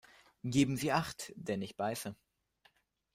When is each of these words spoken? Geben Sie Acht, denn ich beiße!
Geben 0.43 0.77
Sie 0.77 0.91
Acht, 0.91 1.31
denn 1.35 1.61
ich 1.61 1.77
beiße! 1.77 2.15